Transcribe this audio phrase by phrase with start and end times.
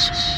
[0.00, 0.29] masuk.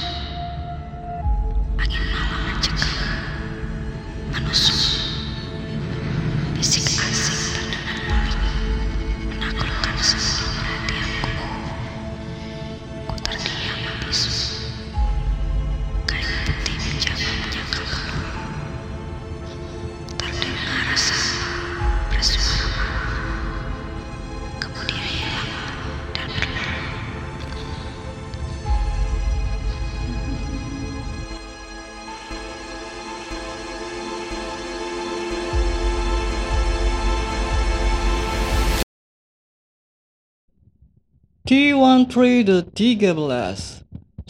[41.43, 43.19] T13 The 13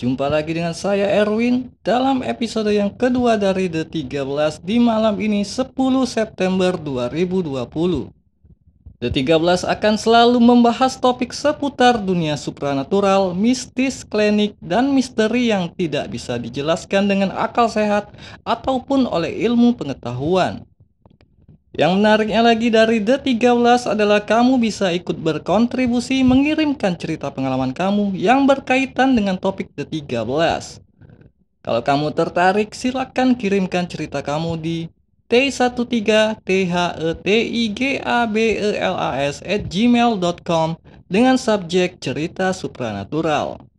[0.01, 5.45] Jumpa lagi dengan saya Erwin dalam episode yang kedua dari The 13 di malam ini
[5.45, 5.77] 10
[6.09, 8.17] September 2020
[8.97, 9.29] The 13
[9.61, 17.13] akan selalu membahas topik seputar dunia supranatural, mistis, klinik, dan misteri yang tidak bisa dijelaskan
[17.13, 18.09] dengan akal sehat
[18.41, 20.65] ataupun oleh ilmu pengetahuan.
[21.73, 28.13] Yang menariknya lagi dari The 13 adalah kamu bisa ikut berkontribusi mengirimkan cerita pengalaman kamu
[28.13, 30.21] yang berkaitan dengan topik The 13.
[31.65, 34.93] Kalau kamu tertarik, silakan kirimkan cerita kamu di
[35.33, 36.45] t13
[37.25, 40.69] thetigabelas at gmail.com
[41.09, 43.72] dengan subjek cerita supranatural.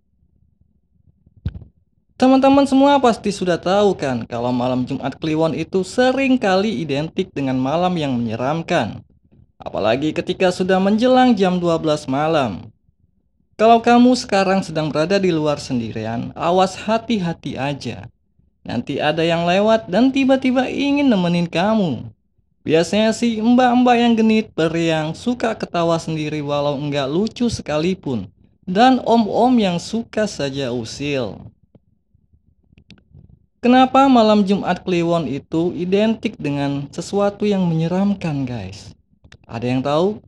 [2.14, 7.58] Teman-teman semua pasti sudah tahu kan kalau malam Jumat Kliwon itu sering kali identik dengan
[7.58, 9.02] malam yang menyeramkan.
[9.58, 12.69] Apalagi ketika sudah menjelang jam 12 malam.
[13.58, 18.06] Kalau kamu sekarang sedang berada di luar sendirian, awas hati-hati aja.
[18.61, 22.14] Nanti ada yang lewat dan tiba-tiba ingin nemenin kamu.
[22.64, 28.30] Biasanya sih mbak-mbak yang genit, periang, suka ketawa sendiri walau enggak lucu sekalipun.
[28.64, 31.52] Dan om-om yang suka saja usil.
[33.64, 38.91] Kenapa malam Jumat Kliwon itu identik dengan sesuatu yang menyeramkan guys?
[39.47, 40.19] Ada yang tahu?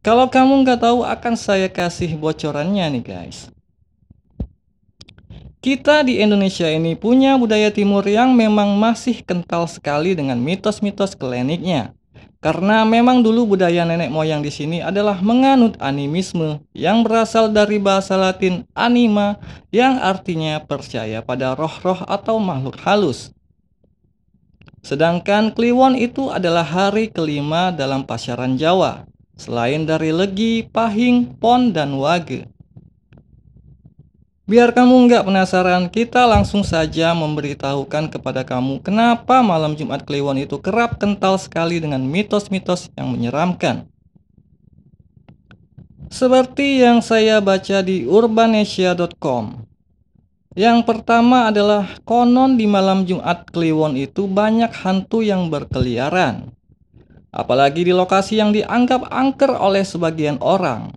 [0.00, 3.52] Kalau kamu nggak tahu akan saya kasih bocorannya nih guys.
[5.60, 11.92] Kita di Indonesia ini punya budaya timur yang memang masih kental sekali dengan mitos-mitos kliniknya.
[12.44, 18.20] Karena memang dulu budaya nenek moyang di sini adalah menganut animisme yang berasal dari bahasa
[18.20, 19.40] Latin anima
[19.72, 23.32] yang artinya percaya pada roh-roh atau makhluk halus.
[24.84, 29.08] Sedangkan Kliwon itu adalah hari kelima dalam pasyaran Jawa,
[29.40, 32.44] selain dari Legi, Pahing, Pon, dan Wage.
[34.44, 40.60] Biar kamu nggak penasaran, kita langsung saja memberitahukan kepada kamu kenapa malam Jumat Kliwon itu
[40.60, 43.88] kerap kental sekali dengan mitos-mitos yang menyeramkan.
[46.12, 49.64] Seperti yang saya baca di urbanesia.com.
[50.52, 56.52] Yang pertama adalah konon di malam Jumat Kliwon itu banyak hantu yang berkeliaran.
[57.32, 60.92] Apalagi di lokasi yang dianggap angker oleh sebagian orang.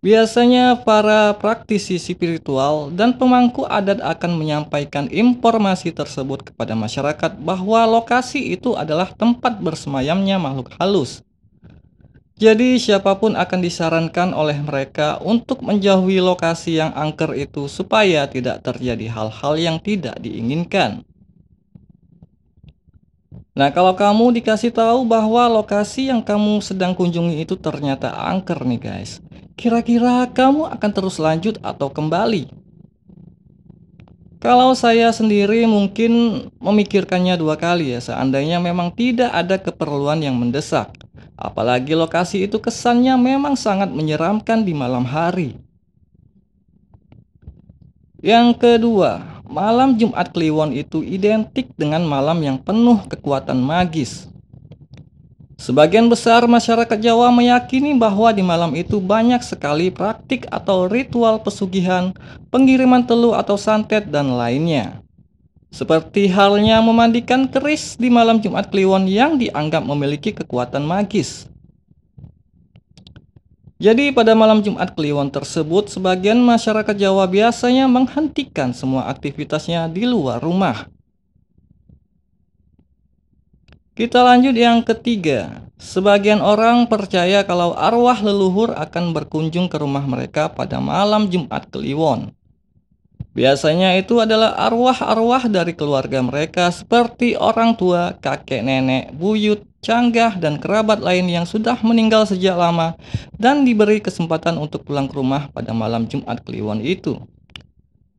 [0.00, 8.56] Biasanya para praktisi spiritual dan pemangku adat akan menyampaikan informasi tersebut kepada masyarakat bahwa lokasi
[8.56, 11.20] itu adalah tempat bersemayamnya makhluk halus.
[12.40, 18.64] Jadi siapa pun akan disarankan oleh mereka untuk menjauhi lokasi yang angker itu supaya tidak
[18.64, 21.04] terjadi hal-hal yang tidak diinginkan.
[23.52, 28.80] Nah, kalau kamu dikasih tahu bahwa lokasi yang kamu sedang kunjungi itu ternyata angker nih,
[28.80, 29.20] guys.
[29.60, 32.48] Kira-kira kamu akan terus lanjut atau kembali?
[34.40, 40.88] Kalau saya sendiri mungkin memikirkannya dua kali ya, seandainya memang tidak ada keperluan yang mendesak.
[41.36, 45.60] Apalagi lokasi itu kesannya memang sangat menyeramkan di malam hari.
[48.24, 54.24] Yang kedua, malam Jumat Kliwon itu identik dengan malam yang penuh kekuatan magis.
[55.60, 62.16] Sebagian besar masyarakat Jawa meyakini bahwa di malam itu banyak sekali praktik atau ritual pesugihan,
[62.48, 65.04] pengiriman telur atau santet, dan lainnya.
[65.68, 71.44] Seperti halnya memandikan keris di malam Jumat Kliwon yang dianggap memiliki kekuatan magis.
[73.76, 80.40] Jadi pada malam Jumat Kliwon tersebut, sebagian masyarakat Jawa biasanya menghentikan semua aktivitasnya di luar
[80.40, 80.88] rumah.
[83.98, 85.66] Kita lanjut yang ketiga.
[85.74, 92.30] Sebagian orang percaya kalau arwah leluhur akan berkunjung ke rumah mereka pada malam Jumat Kliwon.
[93.30, 100.58] Biasanya itu adalah arwah-arwah dari keluarga mereka seperti orang tua, kakek nenek, buyut, canggah, dan
[100.58, 102.98] kerabat lain yang sudah meninggal sejak lama
[103.38, 107.22] dan diberi kesempatan untuk pulang ke rumah pada malam Jumat Kliwon itu.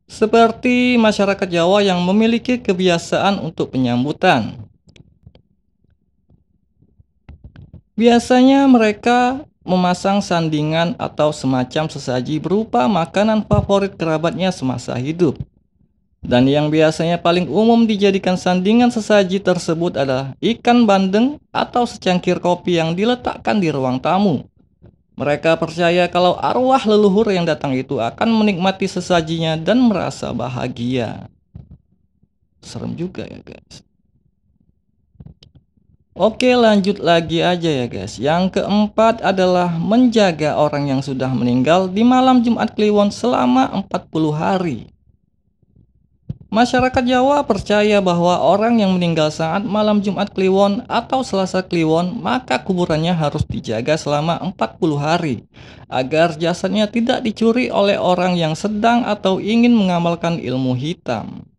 [0.08, 4.71] Seperti masyarakat Jawa yang memiliki kebiasaan untuk penyambutan.
[7.92, 15.36] Biasanya mereka memasang sandingan atau semacam sesaji berupa makanan favorit kerabatnya semasa hidup.
[16.22, 22.78] Dan yang biasanya paling umum dijadikan sandingan sesaji tersebut adalah ikan bandeng atau secangkir kopi
[22.78, 24.46] yang diletakkan di ruang tamu.
[25.18, 31.28] Mereka percaya kalau arwah leluhur yang datang itu akan menikmati sesajinya dan merasa bahagia.
[32.62, 33.84] Serem juga ya guys.
[36.12, 42.04] Oke lanjut lagi aja ya guys Yang keempat adalah menjaga orang yang sudah meninggal di
[42.04, 44.92] malam Jumat Kliwon selama 40 hari
[46.52, 52.60] Masyarakat Jawa percaya bahwa orang yang meninggal saat malam Jumat Kliwon atau Selasa Kliwon maka
[52.60, 55.48] kuburannya harus dijaga selama 40 hari
[55.88, 61.51] agar jasadnya tidak dicuri oleh orang yang sedang atau ingin mengamalkan ilmu hitam.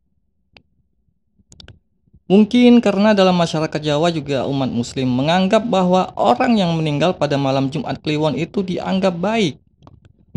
[2.31, 7.68] Mungkin karena dalam masyarakat Jawa juga umat muslim menganggap bahwa orang yang meninggal pada malam
[7.68, 9.64] Jumat Kliwon itu dianggap baik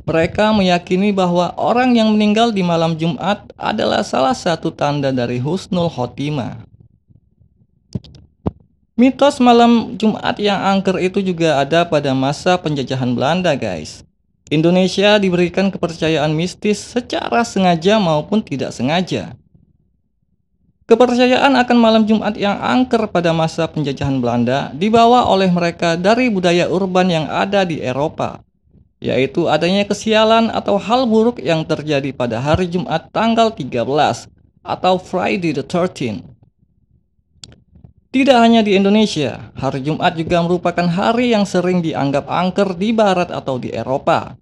[0.06, 5.91] mereka meyakini bahwa orang yang meninggal di malam Jumat adalah salah satu tanda dari husnul
[5.91, 6.62] khotimah.
[8.94, 14.06] Mitos malam Jumat yang angker itu juga ada pada masa penjajahan Belanda, guys.
[14.47, 19.35] Indonesia diberikan kepercayaan mistis secara sengaja maupun tidak sengaja.
[20.87, 26.71] Kepercayaan akan malam Jumat yang angker pada masa penjajahan Belanda dibawa oleh mereka dari budaya
[26.71, 28.47] urban yang ada di Eropa
[28.97, 33.85] yaitu adanya kesialan atau hal buruk yang terjadi pada hari Jumat tanggal 13
[34.65, 36.25] atau Friday the 13.
[38.11, 43.29] Tidak hanya di Indonesia, hari Jumat juga merupakan hari yang sering dianggap angker di barat
[43.29, 44.33] atau di Eropa.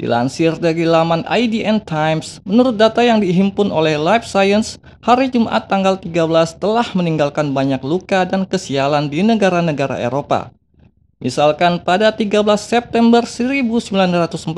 [0.00, 6.00] Dilansir dari laman IDN Times, menurut data yang dihimpun oleh Life Science, hari Jumat tanggal
[6.00, 10.56] 13 telah meninggalkan banyak luka dan kesialan di negara-negara Eropa,
[11.20, 14.56] Misalkan pada 13 September 1940,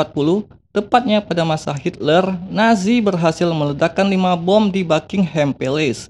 [0.71, 6.07] tepatnya pada masa Hitler, Nazi berhasil meledakkan 5 bom di Buckingham Palace.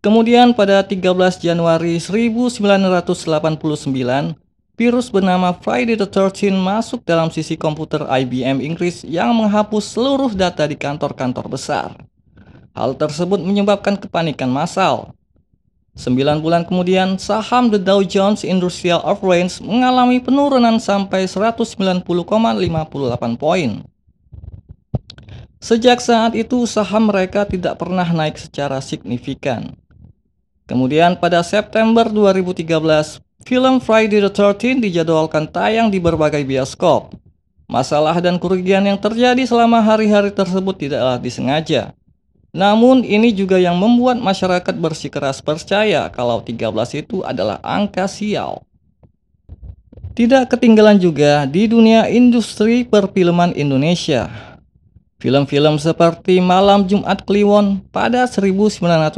[0.00, 4.32] Kemudian pada 13 Januari 1989,
[4.76, 10.68] virus bernama Friday the 13 masuk dalam sisi komputer IBM Inggris yang menghapus seluruh data
[10.68, 11.96] di kantor-kantor besar.
[12.76, 15.16] Hal tersebut menyebabkan kepanikan massal.
[15.96, 22.04] Sembilan bulan kemudian, saham The Dow Jones Industrial Average mengalami penurunan sampai 190,58
[23.40, 23.80] poin.
[25.56, 29.72] Sejak saat itu, saham mereka tidak pernah naik secara signifikan.
[30.68, 37.14] Kemudian pada September 2013, film Friday the 13 dijadwalkan tayang di berbagai bioskop.
[37.70, 41.94] Masalah dan kerugian yang terjadi selama hari-hari tersebut tidaklah disengaja.
[42.50, 46.74] Namun ini juga yang membuat masyarakat bersikeras percaya kalau 13
[47.06, 48.66] itu adalah angka sial.
[50.16, 54.55] Tidak ketinggalan juga di dunia industri perfilman Indonesia.
[55.16, 59.16] Film-film seperti Malam Jumat Kliwon pada 1986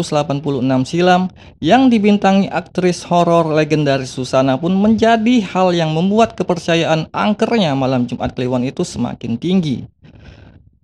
[0.86, 1.26] silam
[1.58, 8.30] yang dibintangi aktris horor legendaris Susana pun menjadi hal yang membuat kepercayaan angkernya Malam Jumat
[8.38, 9.90] Kliwon itu semakin tinggi.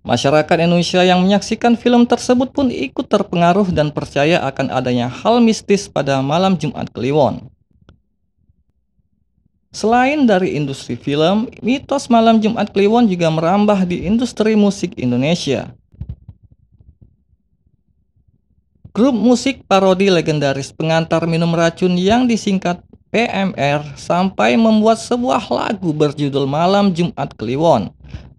[0.03, 5.87] Masyarakat Indonesia yang menyaksikan film tersebut pun ikut terpengaruh dan percaya akan adanya hal mistis
[5.87, 7.54] pada malam Jumat Kliwon.
[9.75, 15.75] Selain dari industri film, mitos malam Jumat Kliwon juga merambah di industri musik Indonesia.
[18.95, 22.79] Grup musik parodi legendaris pengantar minum racun yang disingkat
[23.11, 27.91] PMR sampai membuat sebuah lagu berjudul Malam Jumat Kliwon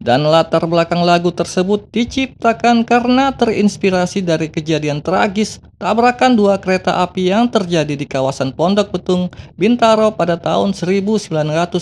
[0.07, 7.35] dan latar belakang lagu tersebut diciptakan karena terinspirasi dari kejadian tragis tabrakan dua kereta api
[7.35, 11.75] yang terjadi di kawasan Pondok Betung, Bintaro pada tahun 1987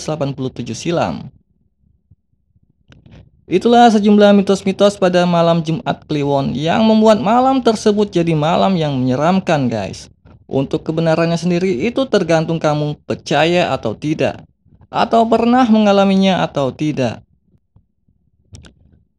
[0.73, 1.29] silam.
[3.45, 9.69] Itulah sejumlah mitos-mitos pada malam Jumat Kliwon yang membuat malam tersebut jadi malam yang menyeramkan
[9.69, 10.09] guys.
[10.49, 14.41] Untuk kebenarannya sendiri itu tergantung kamu percaya atau tidak.
[14.89, 17.21] Atau pernah mengalaminya atau tidak.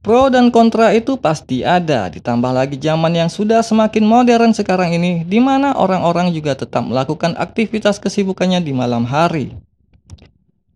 [0.06, 5.26] Pro dan kontra itu pasti ada, ditambah lagi zaman yang sudah semakin modern sekarang ini,
[5.26, 9.58] di mana orang-orang juga tetap melakukan aktivitas kesibukannya di malam hari.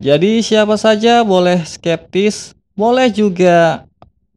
[0.02, 3.86] Jadi siapa saja boleh skeptis, boleh juga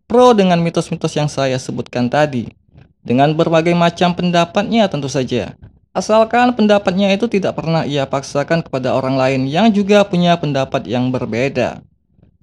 [0.05, 2.53] pro dengan mitos-mitos yang saya sebutkan tadi.
[3.01, 5.57] Dengan berbagai macam pendapatnya tentu saja.
[5.89, 11.09] Asalkan pendapatnya itu tidak pernah ia paksakan kepada orang lain yang juga punya pendapat yang
[11.09, 11.81] berbeda.